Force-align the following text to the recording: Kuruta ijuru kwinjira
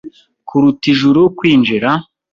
Kuruta 0.47 0.85
ijuru 0.93 1.21
kwinjira 1.37 1.89